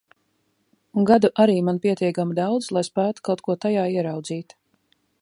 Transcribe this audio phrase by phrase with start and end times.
[1.01, 4.61] Un gadu arī man pietiekami daudz, lai spētu kaut ko tajā ieraudzīt.